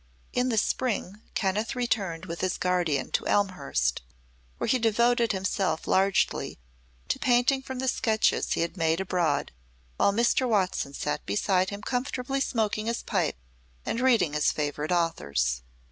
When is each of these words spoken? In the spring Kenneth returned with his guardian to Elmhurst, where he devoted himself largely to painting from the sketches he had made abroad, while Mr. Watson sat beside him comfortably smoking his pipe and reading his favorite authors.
In 0.33 0.49
the 0.49 0.57
spring 0.57 1.21
Kenneth 1.35 1.75
returned 1.75 2.25
with 2.25 2.41
his 2.41 2.57
guardian 2.57 3.11
to 3.11 3.27
Elmhurst, 3.27 4.01
where 4.57 4.67
he 4.67 4.79
devoted 4.79 5.31
himself 5.31 5.85
largely 5.85 6.57
to 7.07 7.19
painting 7.19 7.61
from 7.61 7.77
the 7.77 7.87
sketches 7.87 8.53
he 8.53 8.61
had 8.61 8.75
made 8.75 8.99
abroad, 8.99 9.51
while 9.97 10.11
Mr. 10.11 10.49
Watson 10.49 10.95
sat 10.95 11.23
beside 11.27 11.69
him 11.69 11.83
comfortably 11.83 12.41
smoking 12.41 12.87
his 12.87 13.03
pipe 13.03 13.35
and 13.85 13.99
reading 13.99 14.33
his 14.33 14.51
favorite 14.51 14.91
authors. 14.91 15.61